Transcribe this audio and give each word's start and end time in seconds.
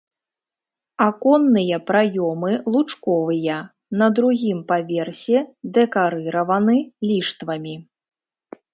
Аконныя 1.07 1.77
праёмы 1.89 2.51
лучковыя, 2.75 3.59
на 4.01 4.07
другім 4.21 4.59
паверсе 4.73 5.39
дэкарыраваны 5.79 6.77
ліштвамі. 7.11 7.75